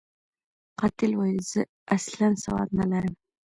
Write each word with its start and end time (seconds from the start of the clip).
قاتل 0.79 1.11
ویل، 1.19 1.39
زه 1.51 1.61
اصلاً 1.95 2.27
سواد 2.43 2.69
نلرم. 2.79 3.15